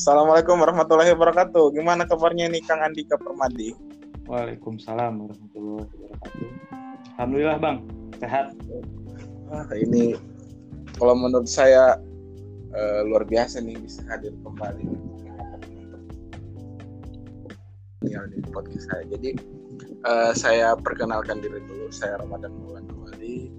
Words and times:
Assalamualaikum 0.00 0.64
warahmatullahi 0.64 1.12
wabarakatuh. 1.12 1.76
Gimana 1.76 2.08
kabarnya 2.08 2.48
nih 2.48 2.64
Kang 2.64 2.80
Andika 2.80 3.20
Permadi? 3.20 3.76
Waalaikumsalam 4.24 5.28
warahmatullahi 5.28 5.92
wabarakatuh. 5.92 6.48
Alhamdulillah 7.20 7.58
Bang, 7.60 7.84
sehat. 8.16 8.56
Ah, 9.52 9.68
ini 9.76 10.16
kalau 10.96 11.12
menurut 11.20 11.44
saya 11.44 12.00
uh, 12.72 13.00
luar 13.12 13.28
biasa 13.28 13.60
nih 13.60 13.76
bisa 13.76 14.00
hadir 14.08 14.32
kembali 14.40 14.88
di 18.00 18.40
podcast 18.56 18.88
saya. 18.88 19.04
Jadi 19.04 19.36
uh, 20.08 20.32
saya 20.32 20.80
perkenalkan 20.80 21.44
diri 21.44 21.60
dulu. 21.68 21.92
Saya 21.92 22.16
Ramadan 22.24 22.56
Mulan 22.56 22.88
Wali 23.04 23.52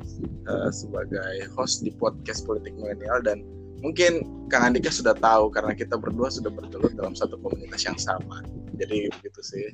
uh, 0.49 0.73
sebagai 0.73 1.45
host 1.53 1.85
di 1.85 1.93
podcast 2.01 2.49
Politik 2.49 2.73
Milenial 2.81 3.21
dan 3.21 3.45
mungkin 3.81 4.25
Kang 4.47 4.71
Andika 4.71 4.93
sudah 4.93 5.17
tahu 5.17 5.49
karena 5.49 5.73
kita 5.73 5.97
berdua 5.97 6.29
sudah 6.29 6.53
bergelut 6.53 6.93
dalam 6.95 7.17
satu 7.17 7.37
komunitas 7.41 7.83
yang 7.85 7.97
sama. 7.97 8.45
Jadi 8.77 9.09
begitu 9.19 9.41
sih. 9.41 9.65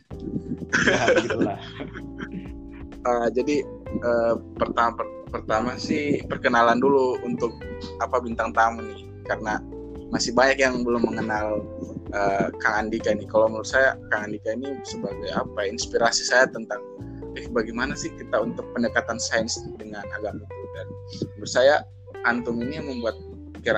Ya, 0.88 1.04
uh, 3.08 3.28
jadi 3.38 3.64
uh, 4.04 4.36
pertama 4.60 5.00
per, 5.00 5.08
pertama 5.32 5.70
sih 5.76 6.24
perkenalan 6.26 6.80
dulu 6.80 7.20
untuk 7.24 7.52
apa 8.00 8.20
bintang 8.24 8.56
tamu 8.56 8.84
nih 8.84 9.02
karena 9.28 9.60
masih 10.08 10.32
banyak 10.32 10.64
yang 10.64 10.88
belum 10.88 11.04
mengenal 11.04 11.64
uh, 12.16 12.48
Kang 12.64 12.88
Andika 12.88 13.12
nih. 13.12 13.28
Kalau 13.28 13.52
menurut 13.52 13.68
saya 13.68 14.00
Kang 14.14 14.32
Andika 14.32 14.56
ini 14.56 14.80
sebagai 14.88 15.30
apa 15.36 15.68
inspirasi 15.68 16.24
saya 16.28 16.48
tentang 16.48 16.80
eh 17.38 17.46
bagaimana 17.54 17.94
sih 17.94 18.10
kita 18.18 18.42
untuk 18.42 18.66
pendekatan 18.74 19.22
sains 19.22 19.62
dengan 19.78 20.02
agama 20.18 20.42
itu 20.42 20.66
dan 20.74 20.88
menurut 21.38 21.52
saya 21.54 21.76
antum 22.26 22.58
ini 22.66 22.82
yang 22.82 22.88
membuat 22.90 23.14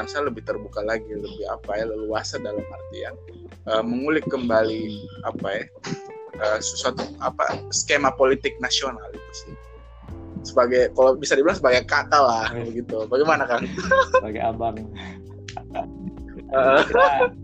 saya 0.06 0.30
lebih 0.30 0.46
terbuka 0.46 0.86
lagi 0.86 1.10
lebih 1.10 1.46
apa 1.50 1.72
ya 1.80 1.86
leluasa 1.90 2.38
dalam 2.38 2.62
artian 2.62 3.14
uh, 3.66 3.82
mengulik 3.82 4.26
kembali 4.30 5.10
apa 5.26 5.48
ya 5.50 5.64
uh, 6.42 6.60
sesuatu 6.62 7.04
apa 7.20 7.58
skema 7.74 8.14
politik 8.14 8.58
nasional 8.62 9.06
itu 9.12 9.32
sih. 9.34 9.54
Sebagai 10.40 10.96
kalau 10.96 11.20
bisa 11.20 11.36
dibilang 11.36 11.60
sebagai 11.60 11.84
kata 11.84 12.16
lah 12.16 12.48
begitu 12.56 13.04
bagaimana 13.10 13.44
kan 13.50 13.66
sebagai 14.20 14.42
abang. 14.44 14.78
Uh, 16.50 16.82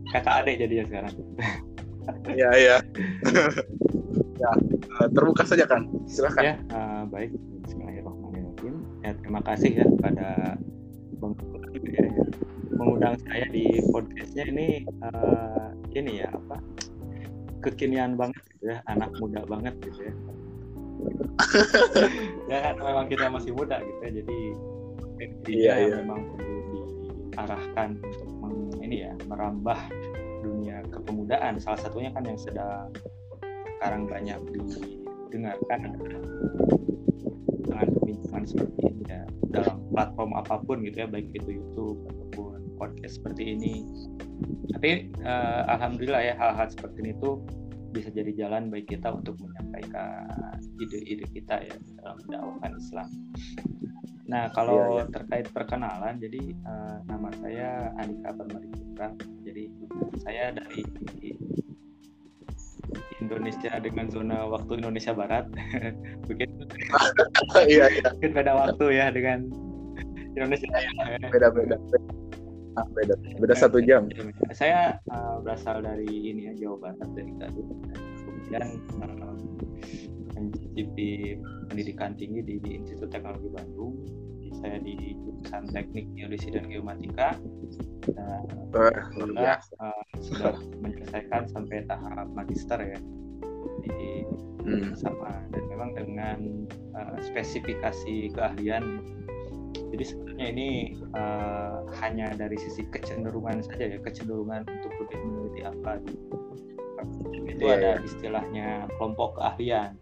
kakak 0.09 0.33
adik 0.41 0.65
jadi 0.65 0.81
ya 0.81 0.83
sekarang. 0.89 1.13
Ya 2.33 2.49
ya 2.57 2.75
ya 4.41 4.51
uh, 4.97 5.07
terbuka 5.13 5.45
saja 5.45 5.69
kan 5.69 5.85
silakan. 6.09 6.41
Ya 6.41 6.53
uh, 6.73 7.05
baik. 7.13 7.29
Bismillahirrahmanirrahim. 7.69 8.81
Ya, 9.05 9.13
terima 9.21 9.45
kasih 9.45 9.77
ya 9.77 9.85
pada 10.01 10.57
bang 11.21 11.33
ya, 11.93 12.05
mengundang 12.75 13.15
saya 13.27 13.45
di 13.49 13.81
podcastnya 13.89 14.43
ini 14.49 14.67
uh, 15.05 15.69
ini 15.95 16.21
ya 16.23 16.29
apa 16.33 16.57
kekinian 17.65 18.13
banget 18.13 18.41
gitu 18.55 18.73
ya 18.73 18.77
anak 18.89 19.09
muda 19.17 19.41
banget 19.45 19.73
gitu 19.81 20.11
ya. 20.11 20.13
Ya 22.51 22.57
kan 22.71 22.75
memang 22.77 23.05
kita 23.09 23.25
masih 23.29 23.51
muda 23.51 23.81
gitu 23.81 23.99
ya 24.05 24.11
jadi 24.21 24.39
iya, 25.49 25.73
iya. 25.87 25.95
memang 26.03 26.27
perlu 26.35 26.59
diarahkan 26.71 27.89
untuk 27.99 28.29
meng, 28.41 28.57
ini 28.83 29.07
ya 29.07 29.13
merambah 29.27 29.79
dunia 30.43 30.85
kepemudaan. 30.93 31.57
Salah 31.57 31.79
satunya 31.81 32.11
kan 32.13 32.23
yang 32.27 32.37
sedang 32.37 32.91
sekarang 33.77 34.07
banyak 34.07 34.39
didengarkan 34.51 35.79
adalah 35.93 36.21
dengan 37.65 37.87
pembicaraan 37.99 38.45
seperti 38.45 38.81
ini 38.93 39.03
ya 39.09 39.21
dalam 39.51 39.77
platform 39.91 40.31
apa 40.37 40.55
pun 40.63 40.77
gitu 40.85 40.97
ya 41.03 41.07
baik 41.09 41.27
itu 41.33 41.49
YouTube 41.61 41.99
ataupun 42.07 42.59
podcast 42.77 43.17
seperti 43.19 43.57
ini 43.57 43.85
tapi 44.75 45.09
uh, 45.23 45.63
alhamdulillah 45.71 46.21
ya 46.21 46.33
hal-hal 46.37 46.67
seperti 46.67 46.97
ini 47.05 47.13
tuh 47.17 47.41
bisa 47.95 48.11
jadi 48.11 48.31
jalan 48.35 48.67
baik 48.67 48.91
kita 48.91 49.07
untuk 49.07 49.39
menyampaikan 49.39 50.27
ide-ide 50.83 51.23
kita 51.31 51.63
ya 51.63 51.75
dalam 52.03 52.19
dakwah 52.27 52.67
Islam. 52.75 53.07
Nah 54.27 54.51
kalau 54.51 54.99
ya, 54.99 55.07
ya. 55.07 55.13
terkait 55.15 55.47
perkenalan, 55.55 56.19
jadi 56.19 56.43
uh, 56.67 56.97
nama 57.07 57.31
saya 57.39 57.95
Andika 58.01 58.35
Permadi 58.35 58.67
Putra. 58.75 59.09
Jadi 59.47 59.63
saya 60.19 60.51
dari 60.51 60.83
Indonesia 63.25 63.71
dengan 63.81 64.05
zona 64.13 64.45
waktu 64.45 64.79
Indonesia 64.79 65.11
Barat. 65.11 65.49
Begitu. 66.29 66.53
Iya, 67.65 67.89
iya. 67.89 68.07
Mungkin 68.13 68.31
beda 68.35 68.51
waktu 68.53 68.85
ya 68.93 69.05
dengan 69.09 69.49
Indonesia. 70.37 70.69
Beda-beda 71.33 71.77
ah, 72.75 72.87
beda 72.91 73.15
beda 73.39 73.55
satu 73.55 73.79
jam 73.79 74.07
saya 74.51 74.99
uh, 75.11 75.39
berasal 75.41 75.79
dari 75.79 76.07
ini 76.07 76.51
ya 76.51 76.53
Jawa 76.59 76.91
Barat 76.91 77.09
dari 77.15 77.31
Garut 77.39 77.67
kemudian 78.23 78.63
uh, 78.99 79.35
mencicipi 80.35 81.39
pendidikan 81.71 82.11
tinggi 82.19 82.43
di, 82.43 82.55
di 82.59 82.71
Institut 82.83 83.09
Teknologi 83.11 83.49
Bandung 83.51 83.95
saya 84.61 84.77
di 84.79 85.15
jurusan 85.19 85.67
Teknik 85.71 86.05
Geodesi 86.15 86.49
dan 86.53 86.67
Geomatika. 86.69 87.35
Dan 88.05 88.45
uh, 88.75 89.57
uh, 89.81 90.03
sudah 90.21 90.55
menyelesaikan 90.81 91.49
sampai 91.49 91.83
tahap 91.89 92.27
magister 92.33 92.77
ya. 92.77 92.99
Di 93.85 94.25
hmm. 94.65 94.93
sama 94.97 95.45
dan 95.53 95.63
memang 95.69 95.93
dengan 95.93 96.39
uh, 96.97 97.17
spesifikasi 97.21 98.33
keahlian 98.33 99.01
jadi 99.95 100.03
sebenarnya 100.11 100.47
ini 100.51 100.69
uh, 101.15 101.87
hanya 102.03 102.33
dari 102.35 102.59
sisi 102.59 102.83
kecenderungan 102.89 103.63
saja 103.63 103.95
ya 103.95 103.99
kecenderungan 104.03 104.67
untuk 104.67 104.91
lebih 105.07 105.19
meneliti 105.23 105.61
apa. 105.63 106.03
Itu 107.47 107.63
yeah, 107.63 107.75
ada 107.79 107.91
yeah. 107.95 107.97
istilahnya 108.03 108.67
kelompok 108.97 109.39
keahlian 109.39 109.95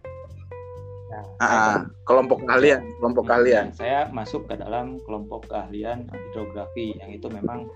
nah, 1.40 1.46
ah, 1.46 1.78
kelompok 2.08 2.42
keahlian 2.48 2.82
kelompok 3.00 3.24
keahlian. 3.30 3.66
saya 3.76 4.10
masuk 4.10 4.50
ke 4.50 4.58
dalam 4.58 4.98
kelompok 5.06 5.46
keahlian 5.52 6.10
hidrografi 6.10 6.98
yang 6.98 7.12
itu 7.14 7.28
memang 7.30 7.70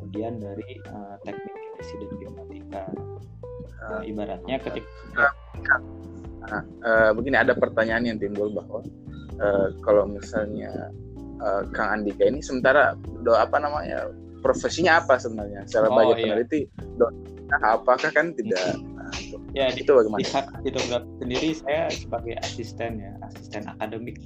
bagian 0.00 0.38
dari 0.40 0.80
uh, 0.88 1.18
teknik 1.26 1.52
geodesi 1.52 1.94
dan 1.98 2.10
geomatika 2.16 2.84
uh, 3.84 4.02
ibaratnya 4.06 4.56
ketika 4.62 5.34
uh, 6.48 6.62
uh, 6.86 7.10
begini 7.12 7.36
ada 7.36 7.52
pertanyaan 7.52 8.06
yang 8.14 8.18
timbul 8.18 8.48
bahwa 8.48 8.80
uh, 9.42 9.68
kalau 9.84 10.06
misalnya 10.08 10.94
uh, 11.42 11.62
Kang 11.74 12.00
Andika 12.00 12.24
ini 12.28 12.40
sementara 12.40 12.94
do 13.24 13.34
apa 13.34 13.58
namanya 13.60 14.08
profesinya 14.40 15.04
apa 15.04 15.20
sebenarnya? 15.20 15.68
Secara 15.68 15.92
oh, 15.92 15.96
bagi 15.96 16.12
iya. 16.16 16.22
peneliti 16.24 16.60
do 16.96 17.06
apakah 17.60 18.10
kan 18.14 18.32
tidak 18.36 18.78
ya 19.50 19.66
itu 19.74 19.90
bagaimana 19.90 20.22
di 20.22 20.30
hak 20.30 20.46
sendiri 21.18 21.48
saya 21.58 21.82
sebagai 21.90 22.34
asisten 22.46 23.02
ya 23.02 23.12
asisten 23.26 23.62
akademik 23.66 24.16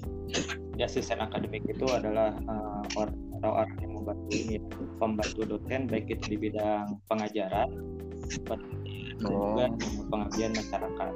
ya, 0.77 0.85
asisten 0.85 1.19
akademik 1.21 1.65
itu 1.65 1.87
adalah 1.89 2.37
uh, 2.45 2.85
orang-orang 2.97 3.71
yang 3.81 3.93
membantu 3.97 4.29
ini 4.37 4.57
pembantu 5.01 5.41
dosen 5.49 5.89
baik 5.89 6.07
itu 6.13 6.37
di 6.37 6.37
bidang 6.49 7.01
pengajaran 7.09 7.69
oh. 9.25 9.57
juga 9.57 9.67
pengabdian 10.13 10.53
masyarakat 10.53 11.15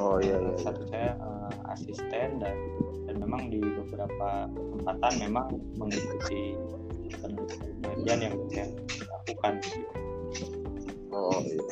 oh 0.00 0.18
iya, 0.18 0.36
iya. 0.40 0.52
satu 0.58 0.82
saya 0.90 1.10
uh, 1.20 1.72
asisten 1.76 2.40
dan 2.40 2.56
dan 3.06 3.16
memang 3.22 3.52
di 3.52 3.62
beberapa 3.62 4.50
kesempatan 4.50 5.12
memang 5.22 5.46
mengikuti 5.78 6.58
penelitian 7.22 8.18
yang 8.18 8.34
saya 8.50 8.66
lakukan. 9.06 9.54
Oh 11.14 11.40
iya. 11.44 11.62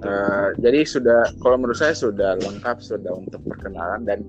Uh, 0.00 0.50
jadi 0.60 0.84
sudah 0.84 1.20
kalau 1.40 1.56
menurut 1.60 1.78
saya 1.78 1.94
sudah 1.96 2.36
lengkap 2.40 2.80
sudah 2.80 3.12
untuk 3.14 3.40
perkenalan. 3.46 4.04
Dan 4.04 4.26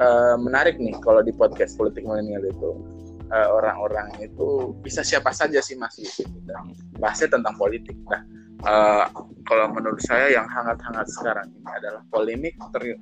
uh, 0.00 0.36
menarik 0.40 0.76
nih 0.80 0.96
kalau 1.04 1.20
di 1.20 1.32
podcast 1.32 1.76
politik 1.76 2.04
milenial 2.04 2.44
itu 2.44 2.70
orang-orang 3.26 4.06
uh, 4.14 4.22
itu 4.22 4.70
bisa 4.86 5.02
siapa 5.02 5.34
saja 5.34 5.58
sih 5.58 5.74
mas? 5.74 5.98
Gitu. 5.98 6.26
Dan 6.46 6.72
bahasnya 7.02 7.36
tentang 7.38 7.58
politik. 7.58 7.96
Nah 8.06 8.22
uh, 8.64 9.04
kalau 9.44 9.66
menurut 9.74 10.00
saya 10.02 10.32
yang 10.32 10.46
hangat-hangat 10.48 11.06
sekarang 11.10 11.46
ini 11.52 11.70
adalah 11.76 12.02
polemik 12.08 12.54
ter, 12.72 12.96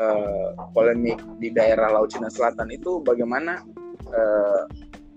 uh, 0.00 0.50
polemik 0.74 1.20
di 1.38 1.52
daerah 1.54 1.92
Laut 1.92 2.10
Cina 2.10 2.32
Selatan 2.32 2.72
itu 2.72 3.00
bagaimana 3.04 3.62
uh, 4.10 4.62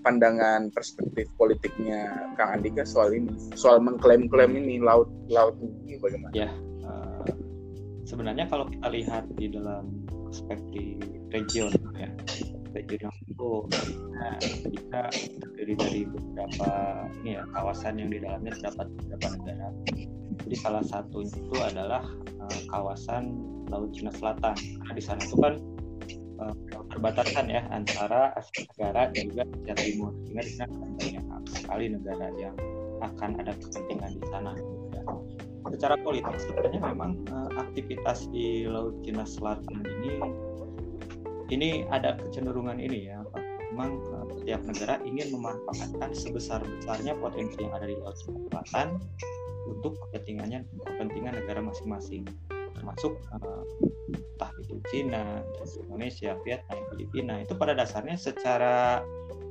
pandangan 0.02 0.72
perspektif 0.72 1.28
politiknya 1.36 2.32
Kang 2.40 2.60
Andika 2.60 2.88
soal 2.88 3.16
ini 3.16 3.32
soal 3.56 3.84
mengklaim-klaim 3.84 4.56
ini 4.56 4.80
laut 4.80 5.12
laut 5.28 5.56
ini 5.60 6.00
bagaimana? 6.00 6.32
Ya 6.32 6.50
uh, 6.88 7.28
sebenarnya 8.08 8.48
kalau 8.48 8.68
kita 8.68 8.88
lihat 8.90 9.24
di 9.36 9.52
dalam 9.52 9.92
perspektif 10.30 11.02
region 11.34 11.74
ya 11.98 12.10
regional 12.74 13.14
itu 13.26 13.52
nah, 14.14 14.38
kita 14.70 15.02
terdiri 15.42 15.74
dari 15.76 16.02
beberapa 16.06 16.70
ini 17.22 17.40
ya 17.40 17.44
kawasan 17.54 17.98
yang 17.98 18.10
di 18.14 18.20
dalamnya 18.22 18.54
terdapat 18.58 18.88
beberapa 18.94 19.28
negara. 19.42 19.70
Jadi 20.40 20.56
salah 20.56 20.84
satunya 20.86 21.36
itu 21.36 21.58
adalah 21.60 22.04
uh, 22.40 22.60
kawasan 22.72 23.36
Laut 23.70 23.94
Cina 23.94 24.10
Selatan. 24.10 24.56
Karena 24.58 24.94
di 24.98 25.04
sana 25.04 25.22
itu 25.22 25.38
kan 25.38 25.54
perbatasan 26.90 27.52
ya 27.52 27.62
antara 27.70 28.32
Asia 28.36 28.64
Tenggara 28.72 29.12
dan 29.12 29.24
juga 29.32 29.44
Asia 29.48 29.76
Timur. 29.76 30.12
Sehingga 30.26 30.44
di 30.44 30.54
sana 30.56 30.76
banyak 30.96 31.26
sekali 31.52 31.86
negara 31.92 32.28
yang 32.40 32.56
akan 33.00 33.30
ada 33.40 33.54
kepentingan 33.56 34.12
di 34.20 34.26
sana. 34.32 34.52
Ya. 34.96 35.04
Secara 35.76 35.96
politik 36.02 36.36
sebenarnya 36.40 36.82
memang 36.82 37.20
uh, 37.30 37.52
aktivitas 37.60 38.32
di 38.32 38.66
Laut 38.66 38.96
Cina 39.04 39.28
Selatan 39.28 39.84
ini 39.84 40.12
ini 41.50 41.70
ada 41.90 42.16
kecenderungan 42.16 42.78
ini 42.78 43.10
ya, 43.10 43.20
memang 43.74 44.00
uh, 44.14 44.26
setiap 44.40 44.62
negara 44.66 44.96
ingin 45.04 45.34
memanfaatkan 45.36 46.12
sebesar 46.16 46.62
besarnya 46.64 47.14
potensi 47.20 47.60
yang 47.60 47.74
ada 47.76 47.88
di 47.88 47.96
Laut 48.00 48.16
Cina 48.18 48.40
Selatan 48.50 48.88
untuk 49.70 50.00
kepentingannya 50.10 50.66
kepentingan 50.88 51.38
negara 51.38 51.62
masing-masing 51.62 52.26
termasuk 52.80 53.20
uh, 53.36 53.64
entah 54.16 54.52
itu 54.64 54.80
Cina, 54.90 55.44
Indonesia, 55.84 56.40
Vietnam, 56.48 56.80
Filipina 56.96 57.44
itu 57.44 57.54
pada 57.54 57.76
dasarnya 57.76 58.16
secara 58.16 59.04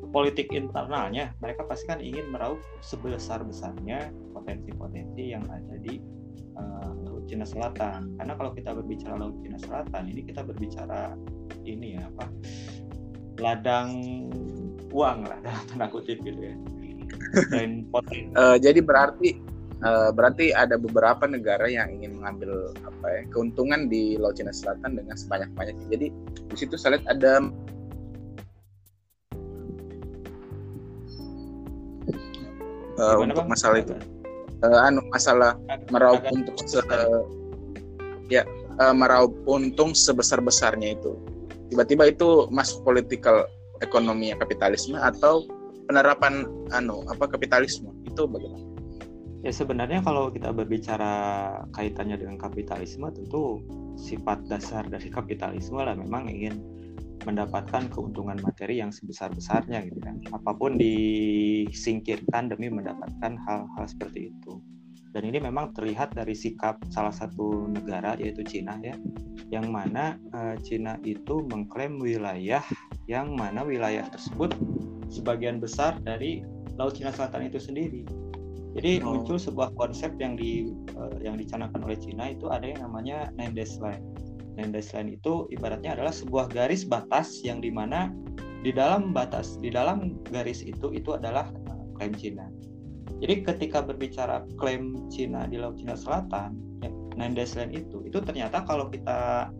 politik 0.08 0.48
internalnya 0.56 1.36
mereka 1.44 1.68
pasti 1.68 1.84
kan 1.92 2.00
ingin 2.00 2.32
meraup 2.32 2.56
sebesar-besarnya 2.80 4.08
potensi-potensi 4.32 5.36
yang 5.36 5.44
ada 5.52 5.76
di 5.76 6.00
uh, 6.56 6.92
Laut 7.04 7.28
Cina 7.28 7.44
Selatan. 7.44 8.16
Karena 8.16 8.32
kalau 8.34 8.50
kita 8.56 8.72
berbicara 8.72 9.20
Laut 9.20 9.36
Cina 9.44 9.60
Selatan 9.60 10.08
ini 10.08 10.24
kita 10.24 10.40
berbicara 10.42 11.12
ini 11.68 12.00
ya 12.00 12.08
apa 12.08 12.24
ladang 13.38 13.90
uang 14.90 15.28
lah 15.28 15.38
dalam 15.44 15.64
tanda 15.68 15.86
kutip 15.92 16.18
gitu 16.24 16.40
ya. 16.40 16.56
Dan 17.52 17.84
potensi. 17.92 18.32
Uh, 18.36 18.56
jadi 18.56 18.80
berarti 18.80 19.47
uh, 19.84 20.10
berarti 20.10 20.50
ada 20.54 20.78
beberapa 20.78 21.26
negara 21.28 21.66
yang 21.70 21.90
ingin 21.92 22.18
mengambil 22.18 22.72
apa 22.82 23.06
ya 23.06 23.22
keuntungan 23.30 23.86
di 23.86 24.18
Laut 24.18 24.38
Cina 24.38 24.50
Selatan 24.50 24.98
dengan 24.98 25.14
sebanyak-banyaknya. 25.14 25.86
Jadi 25.90 26.06
di 26.48 26.56
situ 26.56 26.74
saya 26.74 26.98
lihat 26.98 27.06
ada 27.10 27.32
uh, 32.98 33.16
untuk 33.22 33.44
bang? 33.44 33.50
masalah 33.50 33.78
itu. 33.82 33.94
Uh, 34.58 34.80
anu 34.90 35.06
masalah 35.14 35.54
meraup 35.94 36.18
untung 36.34 36.58
se 36.66 36.82
ya 38.26 38.42
uh, 38.82 38.94
meraup 38.94 39.30
untung 39.46 39.94
sebesar 39.94 40.42
besarnya 40.42 40.98
itu. 40.98 41.14
Tiba-tiba 41.70 42.10
itu 42.10 42.48
masuk 42.50 42.82
politikal 42.82 43.46
ekonomi 43.84 44.34
kapitalisme 44.34 44.98
atau 44.98 45.46
penerapan 45.86 46.48
anu 46.74 47.06
apa 47.06 47.30
kapitalisme. 47.30 47.94
Itu 48.08 48.26
bagaimana 48.26 48.77
ya 49.42 49.52
sebenarnya 49.54 50.02
kalau 50.02 50.30
kita 50.34 50.50
berbicara 50.50 51.12
kaitannya 51.74 52.18
dengan 52.18 52.36
kapitalisme 52.38 53.06
tentu 53.14 53.62
sifat 53.98 54.46
dasar 54.50 54.86
dari 54.86 55.10
kapitalisme 55.10 55.78
lah 55.78 55.94
memang 55.94 56.30
ingin 56.30 56.58
mendapatkan 57.26 57.90
keuntungan 57.90 58.38
materi 58.40 58.78
yang 58.80 58.94
sebesar-besarnya 58.94 59.84
gitu 59.90 60.00
kan. 60.00 60.22
Apa 60.32 60.54
pun 60.54 60.78
disingkirkan 60.78 62.48
demi 62.48 62.70
mendapatkan 62.70 63.36
hal-hal 63.44 63.84
seperti 63.84 64.32
itu. 64.32 64.62
Dan 65.12 65.24
ini 65.24 65.40
memang 65.40 65.72
terlihat 65.72 66.14
dari 66.14 66.36
sikap 66.36 66.78
salah 66.92 67.12
satu 67.12 67.66
negara 67.68 68.14
yaitu 68.20 68.44
Cina 68.44 68.76
ya, 68.84 68.94
yang 69.48 69.72
mana 69.72 70.20
uh, 70.36 70.54
Cina 70.60 71.00
itu 71.02 71.42
mengklaim 71.48 71.96
wilayah 71.96 72.62
yang 73.08 73.32
mana 73.32 73.64
wilayah 73.64 74.04
tersebut 74.12 74.52
sebagian 75.08 75.58
besar 75.58 75.96
dari 76.04 76.44
Laut 76.76 76.94
Cina 76.94 77.10
Selatan 77.10 77.48
itu 77.48 77.58
sendiri. 77.58 78.27
Jadi 78.78 79.02
oh. 79.02 79.18
muncul 79.18 79.42
sebuah 79.42 79.74
konsep 79.74 80.14
yang 80.22 80.38
di 80.38 80.70
uh, 80.94 81.18
yang 81.18 81.34
dicanangkan 81.34 81.82
oleh 81.82 81.98
Cina 81.98 82.30
itu 82.30 82.46
ada 82.46 82.62
yang 82.62 82.86
namanya 82.86 83.34
Nine 83.34 83.58
Days 83.58 83.82
Line 83.82 84.06
dan 84.58 84.74
baseline 84.74 85.14
itu 85.14 85.46
ibaratnya 85.54 85.94
adalah 85.94 86.10
sebuah 86.10 86.50
garis 86.50 86.82
batas 86.82 87.42
yang 87.46 87.62
di 87.62 87.70
mana 87.70 88.10
di 88.66 88.74
dalam 88.74 89.14
batas 89.14 89.54
di 89.62 89.70
dalam 89.70 90.18
garis 90.34 90.66
itu 90.66 90.90
itu 90.90 91.14
adalah 91.14 91.50
uh, 91.70 91.86
klaim 91.98 92.14
Cina. 92.14 92.46
Jadi 93.18 93.42
ketika 93.42 93.82
berbicara 93.82 94.46
klaim 94.58 95.10
Cina 95.10 95.46
di 95.50 95.58
Laut 95.58 95.74
Cina 95.78 95.98
Selatan, 95.98 96.54
ya, 96.82 96.90
Nine 97.18 97.34
Days 97.34 97.58
Line 97.58 97.74
itu 97.74 98.02
itu 98.06 98.18
ternyata 98.22 98.62
kalau 98.62 98.90
kita 98.90 99.50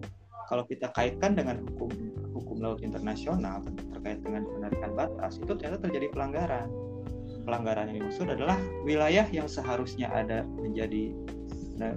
kalau 0.47 0.63
kita 0.67 0.91
kaitkan 0.95 1.35
dengan 1.35 1.63
hukum 1.63 1.91
hukum 2.35 2.63
laut 2.63 2.83
internasional 2.87 3.67
terkait 3.95 4.23
dengan 4.23 4.47
penarikan 4.47 4.95
batas 4.95 5.43
itu 5.43 5.59
ternyata 5.59 5.91
terjadi 5.91 6.07
pelanggaran. 6.15 6.71
Pelanggaran 7.49 7.89
yang 7.89 8.05
dimaksud 8.05 8.29
adalah 8.29 8.61
wilayah 8.85 9.25
yang 9.33 9.49
seharusnya 9.49 10.13
ada 10.13 10.45
menjadi 10.61 11.17
nah, 11.81 11.97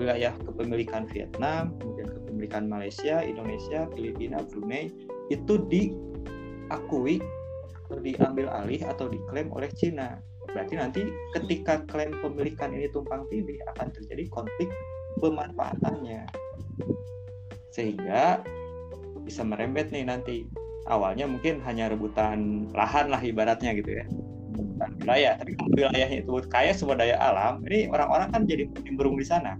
wilayah 0.00 0.32
kepemilikan 0.40 1.04
Vietnam, 1.12 1.76
kemudian 1.76 2.08
kepemilikan 2.16 2.64
Malaysia, 2.64 3.20
Indonesia, 3.20 3.84
Filipina, 3.92 4.40
Brunei 4.40 4.88
itu 5.28 5.60
diakui 5.68 7.20
atau 7.86 8.00
diambil 8.00 8.48
alih 8.48 8.80
atau 8.88 9.12
diklaim 9.12 9.52
oleh 9.52 9.68
Cina. 9.76 10.16
Berarti 10.48 10.74
nanti 10.80 11.02
ketika 11.36 11.84
klaim 11.92 12.16
pemilikan 12.24 12.72
ini 12.72 12.88
tumpang 12.88 13.28
tindih 13.28 13.60
akan 13.76 13.92
terjadi 13.92 14.24
konflik 14.32 14.72
pemanfaatannya. 15.20 16.24
Sehingga 17.68 18.40
bisa 19.28 19.44
merembet 19.44 19.92
nih 19.92 20.08
nanti. 20.08 20.48
Awalnya 20.86 21.26
mungkin 21.26 21.58
hanya 21.66 21.90
rebutan 21.90 22.70
lahan 22.70 23.10
lah 23.10 23.18
ibaratnya 23.18 23.74
gitu 23.74 23.90
ya. 24.00 24.06
Rebutan 24.76 24.92
wilayah, 25.00 25.32
tapi 25.40 25.52
wilayahnya 25.72 26.16
itu 26.20 26.30
kaya 26.52 26.76
sumber 26.76 27.00
daya 27.00 27.16
alam, 27.16 27.64
ini 27.64 27.88
orang-orang 27.88 28.28
kan 28.28 28.42
jadi 28.44 28.68
nimbrung 28.84 29.16
di 29.16 29.24
sana 29.24 29.56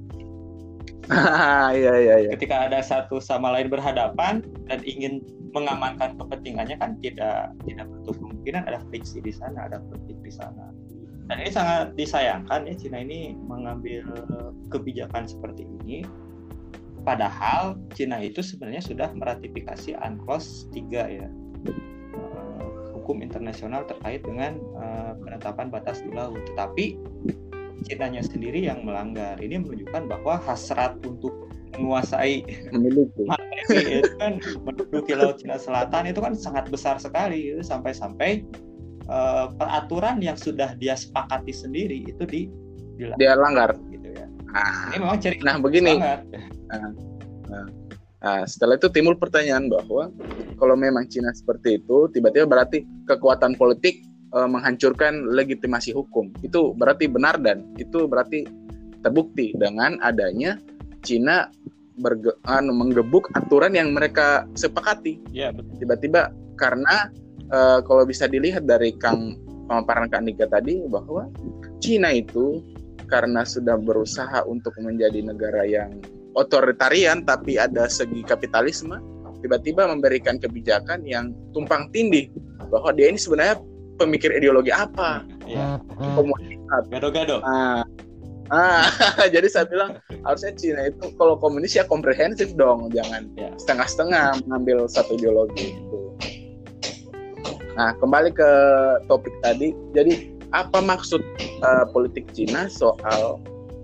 iya 1.78 1.92
iya 2.02 2.14
iya. 2.26 2.30
Ketika 2.34 2.66
ada 2.66 2.82
satu 2.82 3.22
sama 3.22 3.54
lain 3.54 3.70
berhadapan 3.70 4.42
dan 4.66 4.82
ingin 4.82 5.22
mengamankan 5.54 6.18
kepentingannya 6.18 6.76
kan 6.76 6.98
tidak 7.00 7.54
tidak 7.64 7.86
bentuk 7.86 8.18
kemungkinan 8.18 8.66
ada 8.66 8.78
friksi 8.90 9.22
di 9.22 9.30
sana, 9.30 9.70
ada 9.70 9.78
konflik 9.86 10.18
di 10.26 10.32
sana. 10.34 10.74
Dan 11.26 11.42
ini 11.42 11.50
sangat 11.50 11.94
disayangkan 11.98 12.70
ya 12.70 12.74
Cina 12.74 13.02
ini 13.02 13.34
mengambil 13.34 14.02
kebijakan 14.70 15.26
seperti 15.26 15.66
ini. 15.82 16.02
Padahal 17.06 17.78
Cina 17.94 18.18
itu 18.18 18.42
sebenarnya 18.42 18.82
sudah 18.82 19.14
meratifikasi 19.14 19.94
UNCLOS 19.94 20.70
3 20.74 20.90
ya. 21.22 21.28
Hukum 23.06 23.22
internasional 23.22 23.86
terkait 23.86 24.26
dengan 24.26 24.58
uh, 24.74 25.14
penetapan 25.22 25.70
batas 25.70 26.02
di 26.02 26.10
laut. 26.10 26.42
Tetapi 26.42 26.98
Cinanya 27.84 28.24
sendiri 28.24 28.64
yang 28.64 28.82
melanggar. 28.88 29.36
Ini 29.36 29.60
menunjukkan 29.60 30.08
bahwa 30.08 30.40
hasrat 30.40 30.96
untuk 31.04 31.52
menguasai 31.76 32.40
materi 33.28 34.00
itu 34.00 34.12
kan 34.16 34.40
menduduki 34.64 35.12
laut 35.12 35.36
Cina 35.36 35.60
Selatan 35.60 36.08
itu 36.08 36.24
kan 36.24 36.32
sangat 36.32 36.72
besar 36.72 36.96
sekali 36.96 37.52
itu 37.52 37.60
sampai-sampai 37.60 38.48
uh, 39.12 39.52
peraturan 39.60 40.24
yang 40.24 40.40
sudah 40.40 40.72
dia 40.80 40.96
sepakati 40.96 41.52
sendiri 41.52 42.08
itu 42.08 42.24
di 42.24 42.48
dilanggar. 42.96 43.20
dia 43.20 43.32
langgar 43.36 43.70
gitu 43.92 44.08
ya. 44.08 44.26
Nah, 44.48 44.88
ini 44.88 44.96
memang 45.04 45.18
cerita 45.20 45.42
nah 45.44 45.56
begini. 45.60 45.92
Nah, 46.00 46.18
nah, 47.52 47.66
nah, 48.26 48.42
setelah 48.42 48.74
itu 48.74 48.90
timbul 48.90 49.14
pertanyaan 49.14 49.70
bahwa 49.70 50.10
kalau 50.58 50.74
memang 50.74 51.06
Cina 51.06 51.30
seperti 51.30 51.78
itu, 51.78 52.10
tiba-tiba 52.10 52.50
berarti 52.50 52.82
kekuatan 53.06 53.54
politik 53.54 54.02
uh, 54.34 54.50
menghancurkan 54.50 55.30
legitimasi 55.30 55.94
hukum. 55.94 56.34
Itu 56.42 56.74
berarti 56.74 57.06
benar 57.06 57.38
dan 57.38 57.62
itu 57.78 58.10
berarti 58.10 58.42
terbukti 59.06 59.54
dengan 59.54 60.02
adanya 60.02 60.58
Cina 61.06 61.46
berge, 62.02 62.34
anu, 62.50 62.74
menggebuk 62.74 63.30
aturan 63.38 63.78
yang 63.78 63.94
mereka 63.94 64.44
sepakati. 64.58 65.22
Ya, 65.30 65.54
Tiba-tiba 65.78 66.34
karena 66.58 67.14
uh, 67.54 67.78
kalau 67.86 68.02
bisa 68.02 68.26
dilihat 68.26 68.66
dari 68.66 68.90
Kang 68.98 69.38
pemaparan 69.70 70.10
Kak 70.10 70.26
Nika 70.26 70.50
tadi 70.50 70.82
bahwa 70.90 71.30
Cina 71.78 72.10
itu 72.10 72.58
karena 73.06 73.46
sudah 73.46 73.78
berusaha 73.78 74.42
untuk 74.50 74.74
menjadi 74.82 75.22
negara 75.22 75.62
yang 75.62 75.94
otoritarian 76.36 77.24
tapi 77.24 77.56
ada 77.56 77.88
segi 77.88 78.20
kapitalisme 78.22 79.00
tiba-tiba 79.40 79.88
memberikan 79.88 80.36
kebijakan 80.40 81.04
yang 81.04 81.32
tumpang 81.52 81.88
tindih 81.92 82.28
bahwa 82.68 82.92
dia 82.92 83.12
ini 83.12 83.18
sebenarnya 83.20 83.60
pemikir 83.96 84.32
ideologi 84.32 84.72
apa? 84.72 85.24
Ya. 85.48 85.80
komunitas. 86.18 86.82
Gado-gado. 86.92 87.40
Ah, 87.46 87.84
ah 88.52 88.90
jadi 89.34 89.48
saya 89.48 89.64
bilang 89.68 90.02
harusnya 90.26 90.52
Cina 90.56 90.90
itu 90.90 91.14
kalau 91.16 91.38
komunis 91.40 91.78
ya 91.78 91.86
komprehensif 91.86 92.52
dong 92.58 92.92
jangan 92.92 93.30
ya. 93.38 93.48
setengah-setengah 93.56 94.44
mengambil 94.46 94.90
satu 94.90 95.16
ideologi 95.16 95.78
itu. 95.78 95.98
Nah 97.76 97.92
kembali 98.00 98.32
ke 98.32 98.50
topik 99.08 99.32
tadi 99.44 99.72
jadi 99.92 100.32
apa 100.54 100.80
maksud 100.80 101.20
uh, 101.62 101.84
politik 101.90 102.28
Cina 102.32 102.68
soal 102.70 103.40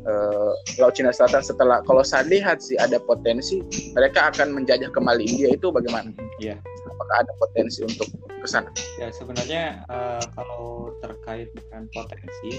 uh, 0.07 0.53
Laut 0.79 0.95
Cina 0.95 1.11
Selatan 1.15 1.43
setelah 1.43 1.81
kalau 1.85 2.03
saya 2.03 2.27
lihat 2.27 2.63
sih 2.63 2.79
ada 2.79 2.99
potensi 3.03 3.63
mereka 3.95 4.31
akan 4.35 4.55
menjajah 4.55 4.91
kembali 4.91 5.23
India 5.27 5.55
itu 5.55 5.69
bagaimana? 5.71 6.11
Iya. 6.39 6.59
Apakah 6.93 7.17
ada 7.25 7.33
potensi 7.39 7.83
untuk 7.83 8.09
ke 8.29 8.49
sana? 8.49 8.71
Ya 8.99 9.11
sebenarnya 9.15 9.87
uh, 9.89 10.23
kalau 10.35 10.95
terkait 11.01 11.51
dengan 11.55 11.89
potensi 11.95 12.59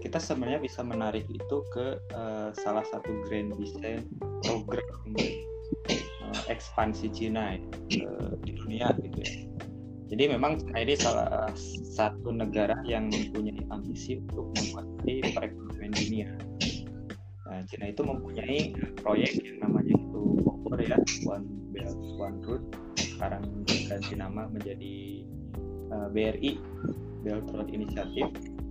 kita 0.00 0.16
sebenarnya 0.16 0.64
bisa 0.64 0.80
menarik 0.80 1.28
itu 1.28 1.56
ke 1.70 2.00
uh, 2.16 2.48
salah 2.56 2.84
satu 2.88 3.08
grand 3.28 3.52
design 3.60 4.08
program 4.40 5.12
uh, 5.12 6.40
ekspansi 6.48 7.12
Cina 7.12 7.60
ya, 7.92 8.08
uh, 8.08 8.32
di 8.40 8.56
dunia 8.56 8.88
gitu 9.04 9.18
ya. 9.20 9.32
Jadi 10.10 10.26
memang 10.26 10.58
ini 10.74 10.98
salah 10.98 11.54
satu 11.94 12.34
negara 12.34 12.74
yang 12.82 13.06
mempunyai 13.14 13.62
ambisi 13.70 14.18
untuk 14.18 14.50
menguasai 14.58 15.22
perekonomian 15.38 15.92
dunia. 15.94 16.28
Nah, 17.50 17.66
Cina 17.66 17.90
itu 17.90 18.06
mempunyai 18.06 18.78
proyek 19.02 19.42
yang 19.42 19.58
namanya 19.66 19.98
itu 19.98 20.22
OBOR 20.46 20.78
ya, 20.78 20.94
One 21.26 21.50
Belt 21.74 21.98
One 22.14 22.38
Road. 22.46 22.62
Sekarang 22.94 23.42
ganti 23.66 24.14
nama 24.14 24.46
menjadi 24.46 25.26
uh, 25.90 26.06
eh, 26.06 26.08
BRI, 26.14 26.52
Belt 27.26 27.50
Road 27.50 27.74
Initiative. 27.74 28.30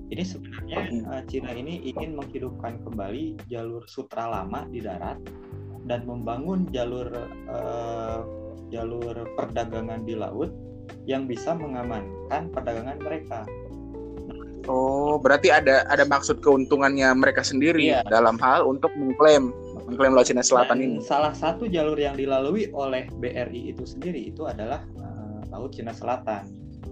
Ini 0.10 0.24
sebenarnya 0.24 0.80
uh, 1.12 1.22
Cina 1.28 1.52
ini 1.52 1.92
ingin 1.92 2.16
menghidupkan 2.16 2.80
kembali 2.88 3.52
jalur 3.52 3.84
sutra 3.92 4.32
lama 4.32 4.64
di 4.72 4.80
darat 4.80 5.20
dan 5.84 6.08
membangun 6.08 6.64
jalur 6.72 7.12
uh, 7.52 8.24
jalur 8.72 9.28
perdagangan 9.36 10.08
di 10.08 10.16
laut 10.16 10.56
yang 11.04 11.28
bisa 11.28 11.52
mengamankan 11.52 12.48
perdagangan 12.48 12.96
mereka. 13.04 13.44
Oh, 14.68 15.16
berarti 15.22 15.54
ada 15.54 15.88
ada 15.88 16.04
maksud 16.04 16.44
keuntungannya 16.44 17.08
mereka 17.16 17.46
sendiri 17.46 17.96
iya. 17.96 18.04
dalam 18.12 18.36
hal 18.42 18.68
untuk 18.68 18.92
mengklaim 19.00 19.56
mengklaim 19.90 20.14
Laut 20.14 20.28
Cina 20.28 20.44
Selatan 20.46 20.78
Dan 20.78 20.86
ini. 20.86 20.98
Salah 21.02 21.34
satu 21.34 21.66
jalur 21.66 21.98
yang 21.98 22.14
dilalui 22.14 22.70
oleh 22.76 23.10
BRI 23.18 23.74
itu 23.74 23.84
sendiri 23.88 24.30
itu 24.30 24.46
adalah 24.46 24.84
uh, 25.02 25.42
Laut 25.50 25.74
Cina 25.74 25.96
Selatan. 25.96 26.46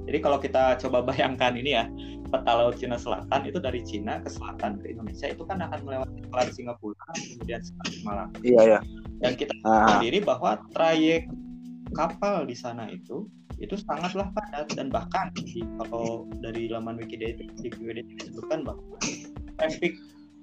Jadi 0.07 0.17
kalau 0.23 0.39
kita 0.39 0.79
coba 0.79 1.03
bayangkan 1.03 1.53
ini 1.59 1.75
ya, 1.75 1.85
peta 2.31 2.51
Laut 2.57 2.75
Cina 2.79 2.97
Selatan 2.97 3.41
itu 3.47 3.59
dari 3.59 3.81
Cina 3.83 4.19
ke 4.23 4.29
selatan 4.31 4.79
ke 4.81 4.91
Indonesia 4.95 5.27
itu 5.29 5.43
kan 5.47 5.61
akan 5.63 5.79
melewati 5.83 6.19
Selat 6.27 6.47
Singapura 6.55 7.07
kemudian 7.15 7.61
Selat 7.63 7.93
Malaka. 8.03 8.37
Iya 8.43 8.61
ya. 8.63 8.79
Dan 9.23 9.33
kita 9.33 9.53
ah. 9.63 9.97
sendiri 9.97 10.19
bahwa 10.21 10.59
trayek 10.75 11.29
kapal 11.95 12.43
di 12.43 12.55
sana 12.57 12.91
itu 12.91 13.25
itu 13.57 13.75
sangatlah 13.77 14.29
padat 14.37 14.69
dan 14.77 14.93
bahkan 14.93 15.33
di, 15.33 15.65
kalau 15.81 16.29
dari 16.45 16.69
laman 16.69 17.01
Wikipedia, 17.01 17.49
Wikipedia 17.57 18.05
disebutkan 18.05 18.61
bahwa 18.61 18.81
traffic 19.57 19.97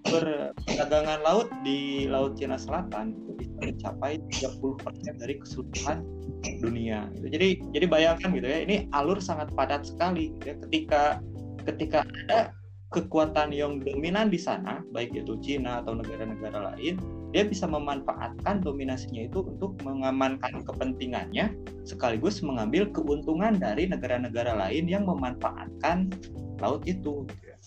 perdagangan 0.04 1.21
laut 1.25 1.49
di 1.64 2.04
Laut 2.11 2.37
Cina 2.37 2.61
Selatan 2.61 3.16
itu 3.16 3.30
bisa 3.40 3.56
mencapai 3.73 4.21
30% 4.37 5.23
dari 5.23 5.35
keseluruhan 5.40 6.04
dunia. 6.61 7.09
Jadi 7.25 7.64
jadi 7.73 7.87
bayangkan 7.88 8.37
gitu 8.37 8.44
ya, 8.44 8.59
ini 8.66 8.76
alur 8.92 9.16
sangat 9.23 9.49
padat 9.56 9.88
sekali 9.88 10.35
gitu 10.37 10.44
ya. 10.52 10.56
Ketika 10.68 11.02
ketika 11.64 11.99
ada 12.04 12.52
kekuatan 12.95 13.51
yang 13.51 13.83
dominan 13.83 14.31
di 14.31 14.39
sana, 14.39 14.87
baik 14.95 15.11
itu 15.19 15.35
Cina 15.43 15.83
atau 15.83 15.99
negara-negara 15.99 16.73
lain, 16.75 16.95
dia 17.35 17.43
bisa 17.43 17.67
memanfaatkan 17.67 18.63
dominasinya 18.63 19.27
itu 19.27 19.43
untuk 19.43 19.75
mengamankan 19.83 20.63
kepentingannya 20.63 21.51
sekaligus 21.83 22.39
mengambil 22.47 22.87
keuntungan 22.95 23.59
dari 23.59 23.91
negara-negara 23.91 24.55
lain 24.55 24.87
yang 24.87 25.03
memanfaatkan 25.03 26.15
laut 26.63 26.87
itu 26.87 27.27
gitu 27.27 27.45
ya. 27.51 27.59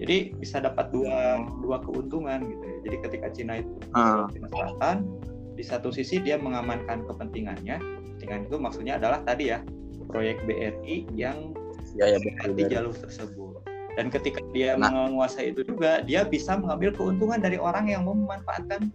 jadi 0.00 0.16
bisa 0.40 0.64
dapat 0.64 0.88
dua 0.88 1.44
dua 1.60 1.84
keuntungan 1.84 2.48
gitu 2.48 2.64
ya 2.64 2.78
jadi 2.88 2.96
ketika 3.04 3.28
Cina 3.36 3.60
itu 3.60 3.76
uh. 3.92 4.24
Cina 4.32 4.48
Selatan 4.48 5.04
di 5.52 5.60
satu 5.60 5.92
sisi 5.92 6.16
dia 6.24 6.40
mengamankan 6.40 7.04
kepentingannya 7.04 7.76
kepentingan 7.76 8.48
itu 8.48 8.56
maksudnya 8.56 8.96
adalah 8.96 9.20
tadi 9.20 9.52
ya 9.52 9.60
proyek 10.08 10.40
BRI 10.48 11.12
yang 11.12 11.52
ya, 11.92 12.16
ya, 12.16 12.18
di 12.48 12.64
jalur 12.72 12.96
tersebut 12.96 13.43
dan 13.94 14.10
ketika 14.10 14.42
dia 14.50 14.74
nah. 14.74 14.90
menguasai 14.90 15.54
itu 15.54 15.62
juga 15.62 16.02
dia 16.02 16.26
bisa 16.26 16.58
mengambil 16.58 16.90
keuntungan 16.94 17.38
dari 17.38 17.58
orang 17.58 17.86
yang 17.90 18.02
memanfaatkan 18.06 18.90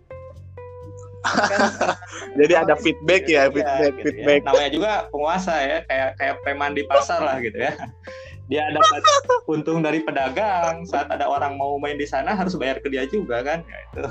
jadi 2.40 2.64
ada 2.64 2.76
feedback 2.80 3.28
ya, 3.28 3.52
feedback, 3.52 3.94
gitu 4.00 4.00
ya. 4.00 4.04
feedback. 4.08 4.40
Ya. 4.40 4.48
Namanya 4.48 4.72
juga 4.72 4.92
penguasa 5.12 5.54
ya, 5.60 5.78
kayak 5.88 6.10
kayak 6.16 6.36
preman 6.48 6.72
di 6.76 6.84
pasar 6.88 7.20
lah 7.20 7.38
gitu 7.44 7.60
ya. 7.60 7.76
Dia 8.50 8.66
dapat 8.74 9.04
untung 9.46 9.86
dari 9.86 10.02
pedagang, 10.02 10.88
saat 10.88 11.12
ada 11.14 11.28
orang 11.28 11.60
mau 11.60 11.78
main 11.78 12.00
di 12.00 12.08
sana 12.08 12.34
harus 12.34 12.58
bayar 12.58 12.82
ke 12.82 12.90
dia 12.90 13.06
juga 13.06 13.46
kan, 13.46 13.62
ya 13.68 13.80
itu. 13.92 14.04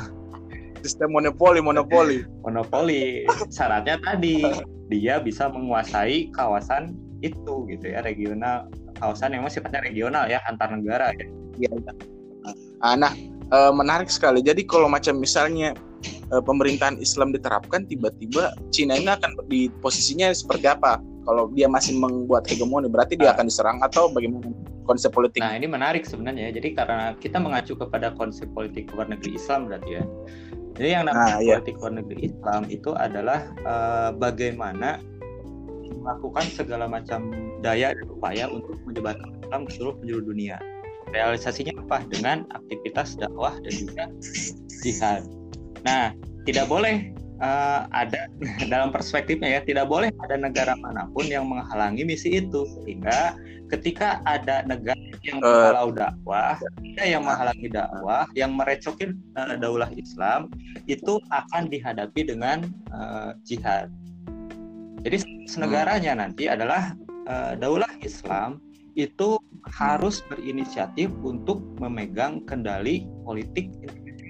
Sistem 0.87 1.11
monopoli, 1.11 1.59
monopoli. 1.59 2.23
monopoli. 2.45 3.27
Syaratnya 3.51 3.99
tadi 3.99 4.45
dia 4.93 5.19
bisa 5.19 5.51
menguasai 5.51 6.31
kawasan 6.37 6.95
itu 7.19 7.67
gitu 7.67 7.89
ya, 7.89 8.05
regional 8.05 8.71
kawasan 8.99 9.35
yang 9.35 9.47
sifatnya 9.47 9.81
regional 9.87 10.27
ya 10.27 10.43
antar 10.51 10.75
negara 10.75 11.15
ya. 11.15 11.27
Iya. 11.59 11.71
Ah, 12.79 12.95
nah, 12.95 13.13
e, 13.51 13.59
menarik 13.75 14.11
sekali. 14.13 14.45
Jadi 14.45 14.63
kalau 14.65 14.87
macam 14.87 15.19
misalnya 15.19 15.75
e, 16.31 16.35
pemerintahan 16.39 16.99
Islam 17.03 17.35
diterapkan, 17.35 17.85
tiba-tiba 17.91 18.55
Cina 18.71 18.95
ini 18.95 19.11
akan 19.11 19.35
di 19.51 19.67
posisinya 19.83 20.31
seperti 20.31 20.71
apa? 20.71 21.03
Kalau 21.27 21.51
dia 21.53 21.69
masih 21.69 21.99
membuat 21.99 22.49
hegemoni, 22.49 22.89
berarti 22.89 23.19
dia 23.19 23.33
ah. 23.33 23.35
akan 23.37 23.47
diserang 23.51 23.79
atau 23.85 24.09
bagaimana 24.09 24.49
konsep 24.89 25.13
politik? 25.13 25.45
Nah, 25.45 25.59
ini 25.59 25.69
menarik 25.69 26.09
sebenarnya. 26.09 26.49
Jadi 26.55 26.73
karena 26.73 27.13
kita 27.21 27.37
mengacu 27.37 27.77
kepada 27.77 28.17
konsep 28.17 28.49
politik 28.57 28.89
luar 28.97 29.13
negeri 29.13 29.37
Islam 29.37 29.69
berarti 29.69 29.91
ya. 30.01 30.05
Jadi 30.79 30.89
yang 30.95 31.05
namanya 31.11 31.35
nah, 31.37 31.41
iya. 31.43 31.55
politik 31.59 31.77
luar 31.83 31.93
negeri 31.99 32.19
Islam 32.31 32.63
itu 32.71 32.91
adalah 32.95 33.41
uh, 33.67 34.11
bagaimana 34.15 35.03
melakukan 36.01 36.47
segala 36.55 36.87
macam 36.87 37.29
daya 37.61 37.95
dan 37.95 38.07
upaya 38.09 38.45
untuk 38.49 38.79
menyebarkan 38.87 39.29
Islam 39.43 39.61
ke 39.67 39.71
seluruh 39.75 39.95
penjuru 40.01 40.23
dunia. 40.35 40.57
Realisasinya 41.09 41.73
apa? 41.89 42.05
Dengan 42.13 42.45
aktivitas 42.53 43.17
dakwah 43.17 43.57
dan 43.65 43.73
juga 43.73 44.05
jihad. 44.85 45.25
Nah, 45.89 46.13
tidak 46.45 46.69
boleh 46.69 47.17
uh, 47.41 47.89
ada 47.91 48.29
dalam 48.73 48.93
perspektifnya 48.93 49.59
ya, 49.59 49.61
tidak 49.65 49.89
boleh 49.89 50.13
ada 50.21 50.37
negara 50.37 50.77
mana 50.77 51.09
pun 51.11 51.25
yang 51.27 51.49
menghalangi 51.49 52.05
misi 52.05 52.45
itu. 52.45 52.69
Sehingga 52.85 53.35
ketika 53.73 54.21
ada 54.29 54.65
negara 54.69 55.01
yang 55.25 55.41
eh. 55.41 55.45
menghalau 55.45 55.89
dakwah, 55.93 56.61
ada 56.61 57.05
yang 57.05 57.23
menghalangi 57.25 57.69
dakwah, 57.73 58.25
yang 58.37 58.53
merecokin 58.53 59.17
uh, 59.41 59.57
daulah 59.57 59.89
Islam, 59.97 60.53
itu 60.85 61.17
akan 61.33 61.73
dihadapi 61.73 62.29
dengan 62.29 62.69
uh, 62.93 63.33
jihad. 63.49 63.89
Jadi 65.07 65.47
senegaranya 65.47 66.13
hmm. 66.13 66.21
nanti 66.21 66.45
adalah 66.51 66.93
uh, 67.29 67.53
daulah 67.61 67.93
Islam 68.01 68.59
itu 68.99 69.39
harus 69.71 70.25
berinisiatif 70.27 71.13
untuk 71.23 71.63
memegang 71.79 72.43
kendali 72.49 73.07
politik. 73.23 73.71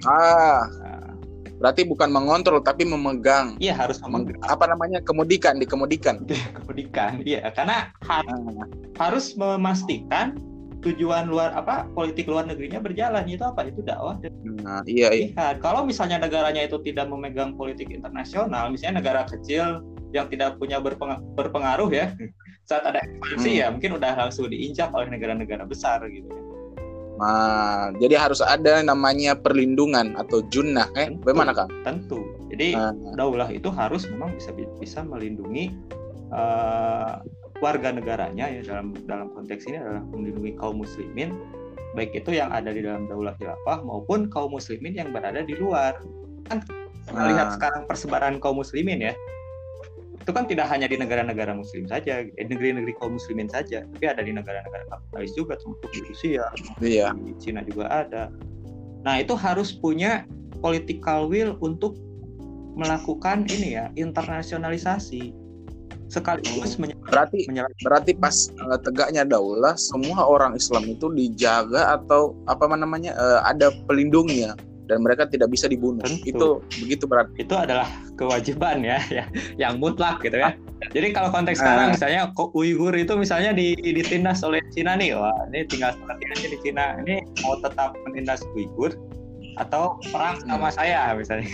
Ah, 0.05 0.69
nah, 0.69 1.11
berarti 1.57 1.89
bukan 1.89 2.13
mengontrol 2.13 2.61
tapi 2.61 2.85
memegang. 2.85 3.57
Iya 3.63 3.73
harus 3.73 3.97
memegang. 4.05 4.45
Apa 4.45 4.69
namanya 4.69 5.01
kemudikan, 5.01 5.57
dikemudikan. 5.57 6.21
kemudikan, 6.61 7.25
iya 7.25 7.49
karena 7.57 7.89
harus, 8.05 8.29
ah. 8.29 8.69
harus 9.01 9.27
memastikan 9.41 10.37
tujuan 10.79 11.27
luar 11.27 11.51
apa 11.59 11.91
politik 11.91 12.31
luar 12.31 12.47
negerinya 12.47 12.79
berjalan 12.79 13.27
itu 13.27 13.43
apa 13.43 13.67
itu 13.67 13.83
dakwah 13.83 14.15
dan 14.23 14.31
nah, 14.63 14.79
iya, 14.87 15.11
iya. 15.11 15.59
kalau 15.59 15.83
misalnya 15.83 16.23
negaranya 16.23 16.63
itu 16.63 16.79
tidak 16.87 17.11
memegang 17.11 17.59
politik 17.59 17.91
internasional 17.91 18.71
misalnya 18.71 19.03
negara 19.03 19.27
kecil 19.27 19.83
yang 20.13 20.27
tidak 20.33 20.57
punya 20.57 20.81
berpengaruh 21.37 21.91
ya 21.93 22.13
saat 22.69 22.85
ada 22.85 23.01
ekspansi 23.01 23.51
hmm. 23.57 23.61
ya 23.61 23.67
mungkin 23.73 23.91
udah 23.97 24.13
langsung 24.17 24.49
diinjak 24.49 24.93
oleh 24.93 25.09
negara-negara 25.09 25.65
besar 25.65 26.05
gitu 26.09 26.29
ya. 26.29 26.43
Nah, 27.19 27.91
jadi 27.99 28.15
harus 28.15 28.39
ada 28.39 28.79
namanya 28.79 29.35
perlindungan 29.35 30.15
atau 30.15 30.39
junnah, 30.55 30.87
eh? 30.95 31.11
Tentu, 31.11 31.27
Bagaimana 31.27 31.51
kang? 31.51 31.67
Tentu. 31.83 32.23
Jadi 32.47 32.79
nah. 32.79 32.95
daulah 33.19 33.51
itu 33.51 33.75
harus 33.75 34.07
memang 34.07 34.39
bisa 34.39 34.55
bisa 34.55 35.03
melindungi 35.03 35.75
uh, 36.31 37.19
warga 37.59 37.91
negaranya 37.91 38.47
ya 38.47 38.63
dalam 38.63 38.95
dalam 39.11 39.35
konteks 39.35 39.67
ini 39.67 39.83
adalah 39.83 40.07
melindungi 40.15 40.55
kaum 40.63 40.79
muslimin 40.79 41.35
baik 41.99 42.15
itu 42.15 42.39
yang 42.39 42.55
ada 42.55 42.71
di 42.71 42.87
dalam 42.87 43.11
daulah 43.11 43.35
khilafah 43.35 43.83
maupun 43.83 44.31
kaum 44.31 44.55
muslimin 44.55 44.95
yang 44.95 45.11
berada 45.11 45.43
di 45.43 45.59
luar. 45.59 45.99
Kan 46.47 46.63
melihat 47.11 47.51
nah. 47.51 47.55
sekarang 47.59 47.83
persebaran 47.91 48.39
kaum 48.39 48.63
muslimin 48.63 49.11
ya 49.11 49.13
itu 50.29 50.37
kan 50.37 50.45
tidak 50.45 50.69
hanya 50.69 50.85
di 50.85 51.01
negara-negara 51.01 51.57
muslim 51.57 51.89
saja, 51.89 52.21
eh, 52.21 52.45
negeri-negeri 52.45 52.93
kaum 53.01 53.17
muslimin 53.17 53.49
saja, 53.49 53.89
tapi 53.97 54.05
ada 54.13 54.21
di 54.21 54.37
negara-negara 54.37 54.85
kapitalis 54.93 55.33
juga, 55.33 55.57
termasuk 55.57 55.89
di 55.89 56.01
Rusia, 56.05 56.45
iya. 56.85 57.17
di 57.17 57.33
Cina 57.41 57.65
juga 57.65 57.89
ada. 57.89 58.29
Nah 59.09 59.25
itu 59.25 59.33
harus 59.33 59.73
punya 59.73 60.29
political 60.61 61.33
will 61.33 61.57
untuk 61.65 61.97
melakukan 62.77 63.49
ini 63.49 63.81
ya 63.81 63.89
internasionalisasi 63.97 65.33
sekaligus 66.13 66.77
berarti 67.09 67.49
berarti 67.85 68.13
pas 68.17 68.53
uh, 68.65 68.81
tegaknya 68.81 69.25
daulah 69.25 69.77
semua 69.77 70.25
orang 70.25 70.57
Islam 70.57 70.89
itu 70.89 71.09
dijaga 71.13 72.01
atau 72.01 72.37
apa 72.49 72.65
namanya 72.77 73.13
uh, 73.17 73.41
ada 73.45 73.73
pelindungnya 73.85 74.57
dan 74.89 75.05
mereka 75.05 75.29
tidak 75.29 75.53
bisa 75.53 75.69
dibunuh. 75.69 76.03
Tentu. 76.03 76.25
Itu 76.25 76.49
begitu 76.83 77.05
berarti. 77.05 77.45
Itu 77.45 77.55
adalah 77.55 77.87
kewajiban 78.17 78.83
ya, 78.83 78.99
ya 79.13 79.25
yang 79.61 79.77
mutlak 79.79 80.25
gitu 80.25 80.41
ya. 80.41 80.57
Jadi 80.91 81.11
kalau 81.13 81.29
konteks 81.29 81.61
sekarang 81.61 81.91
uh, 81.91 81.95
misalnya 81.95 82.23
Uighur 82.55 82.95
itu 82.95 83.13
misalnya 83.19 83.53
ditindas 83.53 84.41
oleh 84.47 84.63
Cina 84.73 84.95
nih, 84.95 85.19
wah 85.19 85.35
ini 85.51 85.67
tinggal 85.69 85.93
seperti 85.95 86.25
aja 86.33 86.47
di 86.49 86.59
Cina. 86.65 86.85
Ini 87.05 87.17
mau 87.45 87.59
tetap 87.61 87.99
menindas 88.09 88.41
Uighur 88.57 88.95
atau 89.59 89.99
perang 90.15 90.39
sama 90.47 90.71
hmm. 90.71 90.77
saya 90.79 91.01
misalnya. 91.19 91.51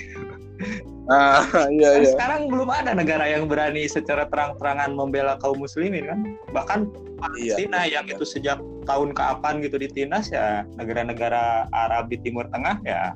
Ah, 1.12 1.44
iya, 1.74 2.00
kan 2.00 2.00
iya. 2.00 2.10
sekarang 2.16 2.40
belum 2.48 2.70
ada 2.72 2.96
negara 2.96 3.28
yang 3.28 3.44
berani 3.44 3.84
secara 3.84 4.24
terang-terangan 4.32 4.96
membela 4.96 5.36
kaum 5.36 5.60
muslimin 5.60 6.08
kan. 6.08 6.18
Bahkan 6.54 6.80
Palestina 7.20 7.84
Iya, 7.84 8.00
yang 8.00 8.06
iya. 8.08 8.14
itu 8.16 8.24
sejak 8.24 8.58
tahun 8.88 9.12
kapan 9.12 9.60
gitu 9.64 9.76
ditindas 9.80 10.32
ya 10.32 10.64
negara-negara 10.76 11.68
Arab 11.72 12.08
di 12.08 12.16
Timur 12.20 12.48
Tengah 12.52 12.80
ya 12.84 13.12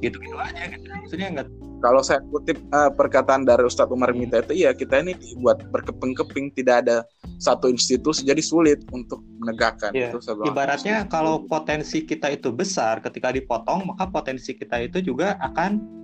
gitu-gitu 0.00 0.36
aja 0.40 0.62
gitu. 0.72 0.84
Maksudnya 0.88 1.28
nggak 1.36 1.48
Kalau 1.80 2.04
saya 2.04 2.20
kutip 2.28 2.60
eh, 2.60 2.90
perkataan 2.92 3.48
dari 3.48 3.64
Ustadz 3.64 3.88
Umar 3.88 4.12
Mita 4.12 4.44
itu 4.44 4.52
ya 4.52 4.76
kita 4.76 5.00
ini 5.00 5.16
dibuat 5.16 5.64
berkeping-keping 5.72 6.52
tidak 6.52 6.84
ada 6.84 7.08
satu 7.40 7.72
institusi 7.72 8.20
jadi 8.20 8.44
sulit 8.44 8.84
untuk 8.92 9.24
menegakkan 9.40 9.88
Iya. 9.96 10.12
itu. 10.12 10.20
Ibaratnya 10.44 11.08
kalau 11.08 11.48
potensi 11.48 12.04
kita 12.04 12.28
itu 12.36 12.52
besar 12.52 13.00
ketika 13.00 13.32
dipotong 13.32 13.88
maka 13.88 14.04
potensi 14.12 14.52
kita 14.52 14.76
itu 14.84 15.00
juga 15.00 15.40
akan 15.40 15.99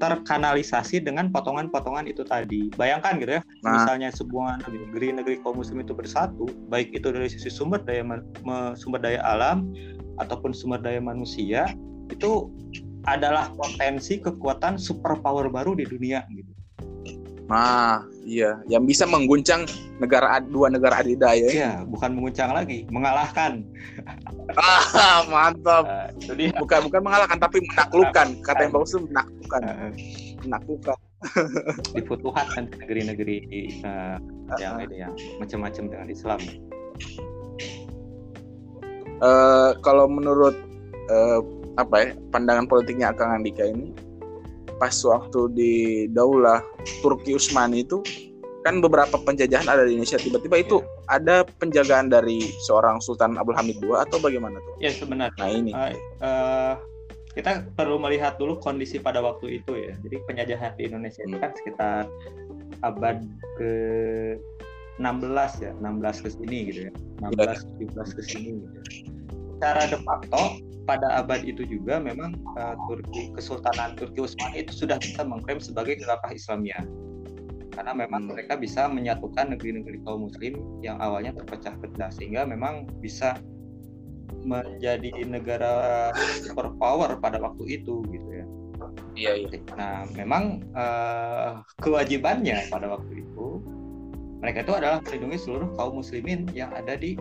terkanalisasi 0.00 1.04
dengan 1.04 1.28
potongan-potongan 1.28 2.08
itu 2.08 2.24
tadi. 2.24 2.72
Bayangkan 2.74 3.20
gitu 3.20 3.38
ya, 3.38 3.42
Nah. 3.62 3.76
misalnya 3.76 4.08
sebuah 4.10 4.64
negeri-negeri 4.64 5.44
kaum 5.44 5.60
muslim 5.60 5.84
itu 5.84 5.92
bersatu, 5.92 6.48
baik 6.72 6.96
itu 6.96 7.12
dari 7.12 7.28
sisi 7.28 7.52
sumber 7.52 7.84
daya 7.84 8.02
sumber 8.74 8.98
daya 9.04 9.20
alam 9.22 9.68
ataupun 10.16 10.56
sumber 10.56 10.80
daya 10.80 10.98
manusia, 10.98 11.68
itu 12.08 12.48
adalah 13.04 13.52
potensi 13.54 14.20
kekuatan 14.20 14.80
superpower 14.80 15.52
baru 15.52 15.76
di 15.76 15.84
dunia 15.84 16.24
gitu. 16.32 16.52
Nah, 17.50 18.04
iya, 18.30 18.50
yang 18.70 18.86
bisa 18.86 19.02
mengguncang 19.10 19.66
negara 19.98 20.38
dua 20.38 20.70
negara 20.70 21.02
adidaya. 21.02 21.50
Iya, 21.50 21.82
bukan 21.90 22.14
menguncang 22.14 22.54
lagi, 22.54 22.86
mengalahkan. 22.86 23.66
Ah, 24.54 25.26
mantap. 25.26 26.14
Itu 26.22 26.38
dia. 26.38 26.54
Bukan 26.54 26.86
bukan 26.86 27.00
mengalahkan 27.02 27.38
tapi 27.42 27.58
menaklukkan. 27.66 28.28
Kata 28.46 28.60
yang 28.62 28.72
bagus 28.72 28.94
itu 28.94 29.02
menaklukkan, 29.10 29.60
Nah, 29.66 29.90
menaklukkan. 30.46 30.98
difutuhat 31.96 32.48
kan 32.56 32.64
negeri-negeri 32.80 33.36
eh, 33.84 34.16
yang 34.56 34.80
ini 34.80 35.04
yang 35.04 35.12
macam-macam 35.36 35.84
dengan 35.92 36.08
Islam. 36.08 36.40
Eh, 39.20 39.70
kalau 39.84 40.08
menurut 40.08 40.56
eh, 41.12 41.40
apa 41.76 41.94
ya 42.00 42.08
pandangan 42.32 42.66
politiknya 42.66 43.12
Kang 43.12 43.36
Andika 43.36 43.68
ini 43.68 43.92
pas 44.80 44.96
waktu 45.04 45.40
di 45.52 45.72
Daulah 46.08 46.64
Turki 47.04 47.36
Utsmani 47.36 47.84
itu 47.84 48.00
kan 48.64 48.80
beberapa 48.80 49.16
penjajahan 49.20 49.68
ada 49.68 49.84
di 49.84 49.96
Indonesia 49.96 50.20
tiba-tiba 50.20 50.56
itu 50.60 50.76
ada 51.08 51.44
penjagaan 51.60 52.12
dari 52.12 52.44
seorang 52.64 53.00
Sultan 53.00 53.36
Abdul 53.36 53.56
Hamid 53.56 53.80
II 53.80 53.96
atau 53.96 54.20
bagaimana 54.20 54.56
tuh? 54.60 54.74
Ya 54.80 54.92
sebenarnya 54.92 55.36
Nah 55.40 55.48
ini 55.48 55.72
eh, 55.72 55.96
eh, 56.20 56.74
kita 57.32 57.64
perlu 57.72 57.96
melihat 57.96 58.36
dulu 58.36 58.60
kondisi 58.60 59.00
pada 59.00 59.22
waktu 59.24 59.62
itu 59.62 59.72
ya. 59.76 59.92
Jadi 60.04 60.16
penjajahan 60.28 60.76
di 60.76 60.82
Indonesia 60.92 61.22
itu 61.24 61.36
kan 61.40 61.50
sekitar 61.56 62.04
abad 62.84 63.24
ke 63.56 63.72
16 65.00 65.64
ya, 65.64 65.72
16 65.80 66.24
ke 66.24 66.28
sini 66.28 66.58
gitu 66.68 66.80
ya. 66.88 66.92
16 67.24 67.96
17 67.96 68.16
ke 68.18 68.22
sini 68.24 68.50
gitu. 68.60 68.78
Secara 69.56 69.88
de 69.88 69.98
facto 70.04 70.42
pada 70.88 71.20
abad 71.20 71.44
itu 71.44 71.62
juga 71.66 72.00
memang 72.00 72.34
eh, 72.56 72.74
Turki 72.88 73.30
Kesultanan 73.36 73.94
Turki 73.94 74.24
Utsmani 74.24 74.64
itu 74.64 74.72
sudah 74.86 74.96
bisa 74.98 75.22
mengklaim 75.22 75.60
sebagai 75.60 76.00
khilafah 76.00 76.32
Islamiyah. 76.32 76.84
Karena 77.70 77.94
memang 77.94 78.26
Hmm. 78.26 78.34
mereka 78.34 78.58
bisa 78.58 78.90
menyatukan 78.90 79.54
negeri-negeri 79.56 80.02
kaum 80.02 80.26
muslim 80.26 80.58
yang 80.82 80.98
awalnya 80.98 81.30
terpecah-pecah 81.38 82.10
sehingga 82.12 82.42
memang 82.44 82.90
bisa 82.98 83.38
menjadi 84.42 85.12
negara 85.28 86.08
superpower 86.42 87.20
pada 87.20 87.38
waktu 87.38 87.80
itu 87.80 88.02
gitu 88.08 88.28
ya. 88.32 88.46
iya 89.14 89.32
iya. 89.36 89.48
Nah, 89.76 90.08
memang 90.16 90.64
eh, 90.72 91.50
kewajibannya 91.78 92.66
pada 92.72 92.88
waktu 92.88 93.22
itu 93.22 93.60
mereka 94.40 94.64
itu 94.64 94.72
adalah 94.72 94.98
melindungi 95.04 95.38
seluruh 95.38 95.68
kaum 95.76 96.00
muslimin 96.00 96.48
yang 96.56 96.72
ada 96.72 96.96
di 96.96 97.14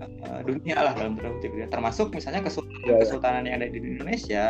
eh, 0.00 0.40
dunia 0.48 0.76
lah 0.80 0.92
dalam 0.96 1.14
tanda 1.20 1.30
kutip 1.36 1.52
ya. 1.54 1.66
Termasuk 1.68 2.12
misalnya 2.16 2.40
kesultanan, 2.44 2.80
Iya, 2.80 2.92
iya. 2.96 3.00
kesultanan 3.04 3.42
yang 3.44 3.56
ada 3.60 3.68
di 3.68 3.78
Indonesia 3.78 4.42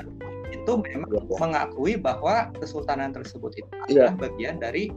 itu 0.50 0.72
memang 0.78 1.10
iya. 1.10 1.36
mengakui 1.38 1.94
bahwa 1.98 2.50
kesultanan 2.58 3.10
tersebut 3.14 3.54
itu 3.58 3.70
adalah 3.90 4.14
bagian 4.18 4.58
dari 4.62 4.90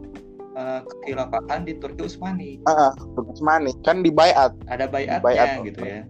eh, 0.53 0.79
kekhilafahan 0.85 1.65
di 1.65 1.77
Turki 1.81 2.05
Utsmani. 2.05 2.61
Turki 3.17 3.29
Utsmani 3.37 3.71
kan 3.81 4.05
dibayat. 4.05 4.53
ada 4.69 4.85
bayatnya 4.85 5.21
Bayat. 5.25 5.65
gitu 5.65 5.81
ya 5.81 6.01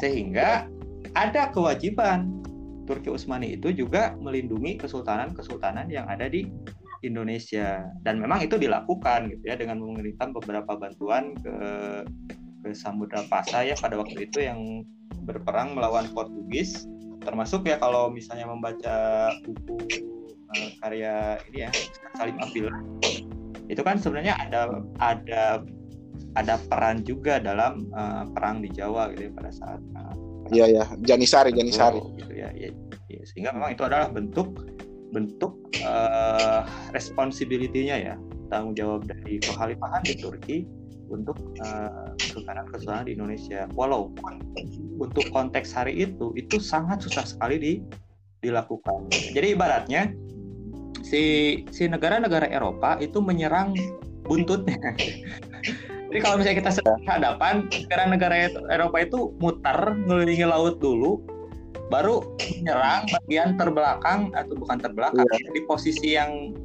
sehingga 0.00 0.68
ada 1.12 1.52
kewajiban 1.52 2.40
Turki 2.88 3.12
Utsmani 3.12 3.54
itu 3.54 3.70
juga 3.74 4.16
melindungi 4.18 4.80
kesultanan-kesultanan 4.80 5.92
yang 5.92 6.08
ada 6.08 6.26
di 6.26 6.48
Indonesia 7.02 7.90
dan 8.06 8.22
memang 8.22 8.46
itu 8.46 8.54
dilakukan 8.54 9.26
gitu 9.34 9.42
ya 9.50 9.58
dengan 9.58 9.82
mengirimkan 9.82 10.30
beberapa 10.30 10.78
bantuan 10.78 11.34
ke 11.42 11.54
ke 12.62 12.70
Samudra 12.72 13.26
Pasai 13.26 13.74
ya 13.74 13.76
pada 13.76 13.98
waktu 13.98 14.30
itu 14.30 14.38
yang 14.38 14.86
berperang 15.26 15.74
melawan 15.74 16.06
Portugis 16.14 16.86
termasuk 17.22 17.66
ya 17.66 17.78
kalau 17.78 18.10
misalnya 18.10 18.46
membaca 18.50 19.30
buku 19.46 19.78
eh, 20.58 20.70
karya 20.82 21.38
ini 21.50 21.66
ya 21.66 21.70
Salim 22.18 22.38
Abdillah 22.38 22.82
itu 23.70 23.82
kan 23.82 23.98
sebenarnya 23.98 24.34
ada 24.38 24.82
ada 24.98 25.62
ada 26.34 26.54
peran 26.66 27.06
juga 27.06 27.38
dalam 27.38 27.86
eh, 27.90 28.24
perang 28.34 28.62
di 28.62 28.70
Jawa 28.70 29.14
gitu 29.14 29.30
ya 29.30 29.32
pada 29.34 29.50
saat 29.54 29.80
eh, 29.82 30.14
Iya 30.52 30.66
ya, 30.68 30.84
Janisari, 31.00 31.54
Janisari. 31.54 32.02
Gitu 32.18 32.34
ya. 32.34 32.50
Ya, 32.52 32.68
ya. 33.08 33.22
sehingga 33.24 33.54
memang 33.54 33.72
itu 33.72 33.86
adalah 33.86 34.10
bentuk 34.10 34.68
bentuk 35.14 35.54
eh, 35.80 36.60
responsibility-nya 36.92 37.96
ya 37.96 38.14
tanggung 38.52 38.76
jawab 38.76 39.08
dari 39.08 39.40
kekhalifahan 39.40 40.02
di 40.04 40.14
Turki 40.18 40.68
untuk 41.12 41.36
eh, 41.60 42.10
kesultanan-kesultanan 42.18 43.06
di 43.06 43.12
Indonesia. 43.14 43.68
Walaupun 43.76 44.42
untuk 44.98 45.28
konteks 45.30 45.76
hari 45.76 46.08
itu 46.08 46.32
itu 46.34 46.58
sangat 46.58 47.04
susah 47.04 47.28
sekali 47.28 47.56
di, 47.60 47.72
dilakukan. 48.40 49.12
Jadi 49.12 49.54
ibaratnya 49.54 50.10
si 51.04 51.22
si 51.70 51.86
negara-negara 51.86 52.48
Eropa 52.48 52.96
itu 52.98 53.20
menyerang 53.20 53.76
buntutnya. 54.24 54.80
Jadi 56.12 56.20
kalau 56.20 56.36
misalnya 56.36 56.58
kita 56.60 56.72
sedang 56.76 57.00
hadapan 57.08 57.68
negara-negara 57.72 58.52
Eropa 58.68 59.00
itu 59.00 59.32
muter 59.40 59.96
ngelilingi 60.04 60.44
laut 60.44 60.76
dulu 60.76 61.24
baru 61.88 62.24
menyerang 62.60 63.04
bagian 63.08 63.56
terbelakang 63.56 64.32
atau 64.32 64.52
bukan 64.56 64.80
terbelakang 64.80 65.24
ya, 65.24 65.50
di 65.52 65.60
posisi 65.68 66.16
yang 66.16 66.56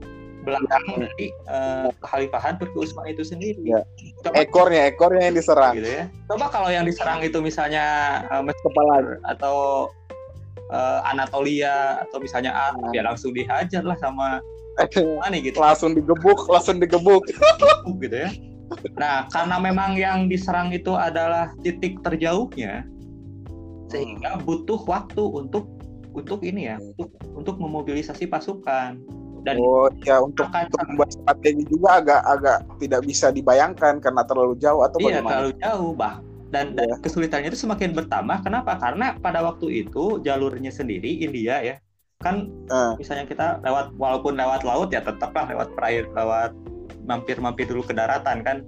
belakang 0.47 0.83
dari 0.95 1.27
eh, 1.29 1.89
kekhalifahan 1.99 2.55
Turki 2.55 2.77
Utsmani 2.79 3.11
itu 3.11 3.27
sendiri. 3.27 3.59
Iya. 3.61 3.83
Coba 4.23 4.33
Ekornya, 4.39 4.81
ekornya 4.87 5.27
yang 5.27 5.35
diserang. 5.35 5.73
gitu 5.75 5.89
ya. 5.91 6.03
Coba 6.31 6.45
kalau 6.47 6.69
yang 6.71 6.87
diserang 6.87 7.19
itu 7.19 7.37
misalnya 7.43 7.85
eh, 8.31 8.41
Mesir 8.41 8.63
Kepala. 8.63 9.19
atau 9.27 9.55
eh, 10.71 10.99
Anatolia 11.05 11.99
atau 12.07 12.17
misalnya 12.23 12.55
Arab 12.55 12.79
Nah. 12.87 12.91
ya 12.95 13.01
langsung 13.03 13.35
dihajar 13.35 13.83
lah 13.83 13.99
sama 13.99 14.39
mana 14.93 15.41
gitu 15.41 15.57
langsung 15.57 15.97
digebuk, 15.97 16.45
langsung 16.47 16.77
digebuk. 16.77 17.25
gitu 17.99 18.13
ya. 18.15 18.29
Nah, 18.93 19.25
karena 19.31 19.57
memang 19.57 19.95
yang 19.97 20.27
diserang 20.27 20.69
itu 20.69 20.93
adalah 20.93 21.49
titik 21.63 21.97
terjauhnya 22.03 22.85
sehingga 23.87 24.37
butuh 24.43 24.83
waktu 24.85 25.23
untuk 25.23 25.71
untuk 26.11 26.43
ini 26.43 26.67
ya, 26.67 26.77
Hmm. 26.77 26.91
untuk 26.93 27.09
untuk 27.33 27.55
memobilisasi 27.57 28.27
pasukan 28.27 28.99
dan 29.47 29.55
Oh 29.63 29.87
ya 30.03 30.19
untuk, 30.19 30.43
akan 30.51 30.67
untuk 30.67 30.79
membuat 30.91 31.09
strategi 31.15 31.63
juga 31.71 31.89
agak 32.03 32.21
agak 32.27 32.57
tidak 32.83 33.01
bisa 33.07 33.27
dibayangkan 33.31 33.93
karena 34.03 34.21
terlalu 34.27 34.59
jauh 34.59 34.83
atau 34.83 34.99
iya 34.99 35.23
bagaimana? 35.23 35.31
terlalu 35.31 35.51
jauh 35.63 35.91
bah 35.95 36.15
dan, 36.51 36.75
dan 36.75 36.87
Iya. 36.91 36.95
kesulitannya 36.99 37.47
itu 37.51 37.59
semakin 37.59 37.95
bertambah 37.95 38.37
kenapa 38.43 38.75
karena 38.75 39.15
pada 39.19 39.39
waktu 39.47 39.87
itu 39.87 40.19
jalurnya 40.19 40.71
sendiri 40.71 41.23
India 41.23 41.63
ya 41.63 41.75
kan 42.19 42.51
Eh. 42.67 42.93
misalnya 42.99 43.23
kita 43.23 43.47
lewat 43.63 43.95
walaupun 43.95 44.35
lewat 44.35 44.67
laut 44.67 44.91
ya 44.91 44.99
tetaplah 44.99 45.47
lewat 45.47 45.71
perairan 45.77 46.11
lewat 46.11 46.51
mampir-mampir 47.07 47.67
dulu 47.69 47.83
ke 47.85 47.93
daratan 47.95 48.43
kan? 48.43 48.63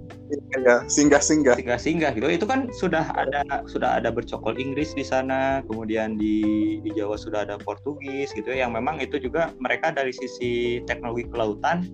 Ya, 0.56 0.82
singgah-singgah. 0.86 1.58
singgah-singgah 1.58 2.14
gitu. 2.16 2.26
Itu 2.30 2.46
kan 2.46 2.70
sudah 2.72 3.10
ada 3.14 3.42
sudah 3.66 4.00
ada 4.00 4.08
bercokol 4.14 4.56
Inggris 4.56 4.94
di 4.96 5.04
sana 5.04 5.60
kemudian 5.66 6.16
di 6.16 6.78
di 6.80 6.90
Jawa 6.94 7.18
sudah 7.18 7.44
ada 7.44 7.56
Portugis 7.60 8.32
gitu 8.32 8.50
ya 8.52 8.66
yang 8.66 8.72
memang 8.72 9.00
itu 9.02 9.18
juga 9.18 9.50
mereka 9.58 9.90
dari 9.90 10.14
sisi 10.14 10.82
teknologi 10.86 11.26
kelautan 11.28 11.88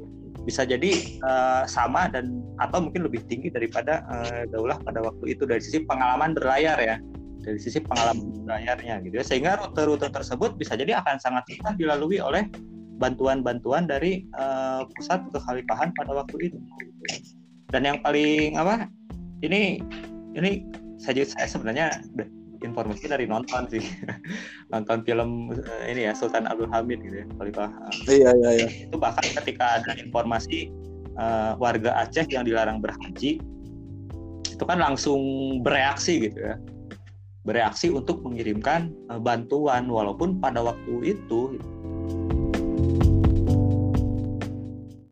bisa 0.46 0.62
jadi 0.62 1.18
eh, 1.18 1.64
sama 1.66 2.06
dan 2.06 2.38
atau 2.62 2.78
mungkin 2.78 3.02
lebih 3.02 3.26
tinggi 3.26 3.50
daripada 3.50 4.06
eh, 4.06 4.46
Daulah 4.46 4.78
pada 4.78 5.02
waktu 5.02 5.34
itu 5.34 5.42
dari 5.42 5.58
sisi 5.58 5.82
pengalaman 5.82 6.32
berlayar 6.38 6.78
ya. 6.78 6.96
Dari 7.46 7.62
sisi 7.62 7.78
pengalaman 7.78 8.42
berlayarnya 8.42 9.02
gitu 9.06 9.22
ya. 9.22 9.24
Sehingga 9.26 9.58
rute-rute 9.58 10.10
tersebut 10.10 10.58
bisa 10.58 10.74
jadi 10.78 10.98
akan 11.02 11.18
sangat 11.22 11.46
mudah 11.50 11.74
dilalui 11.78 12.18
oleh 12.18 12.46
bantuan-bantuan 12.96 13.84
dari 13.84 14.24
eh, 14.24 14.82
pusat 14.96 15.28
kekhalifahan 15.32 15.92
pada 15.96 16.12
waktu 16.16 16.52
itu. 16.52 16.58
Dan 17.70 17.82
yang 17.84 17.98
paling 18.00 18.56
apa 18.56 18.88
ini 19.44 19.82
ini 20.36 20.64
saja 20.96 21.24
saya 21.26 21.48
sebenarnya 21.48 21.92
informasi 22.64 23.06
dari 23.06 23.28
nonton 23.28 23.68
sih. 23.68 23.84
Nonton 24.72 25.06
film 25.06 25.54
uh, 25.54 25.84
ini 25.86 26.10
ya 26.10 26.12
Sultan 26.16 26.50
Abdul 26.50 26.66
Hamid 26.74 26.98
gitu 26.98 27.22
ya 27.22 27.26
Khalifah 27.38 27.70
iya 28.10 28.30
iya 28.34 28.50
iya. 28.58 28.68
itu 28.90 28.96
bahkan 28.98 29.22
ketika 29.22 29.78
ada 29.78 29.94
informasi 29.94 30.74
uh, 31.14 31.54
warga 31.62 31.94
Aceh 32.02 32.26
yang 32.34 32.42
dilarang 32.42 32.82
berhaji 32.82 33.38
itu 34.56 34.64
kan 34.64 34.80
langsung 34.80 35.20
bereaksi 35.62 36.26
gitu 36.26 36.38
ya. 36.40 36.56
Bereaksi 37.46 37.94
untuk 37.94 38.26
mengirimkan 38.26 38.90
uh, 39.12 39.22
bantuan 39.22 39.86
walaupun 39.86 40.42
pada 40.42 40.64
waktu 40.66 41.14
itu 41.14 41.60